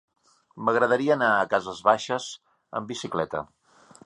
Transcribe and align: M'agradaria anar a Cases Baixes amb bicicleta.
M'agradaria 0.69 1.11
anar 1.17 1.29
a 1.35 1.45
Cases 1.53 1.83
Baixes 1.91 2.27
amb 2.81 2.95
bicicleta. 2.95 3.45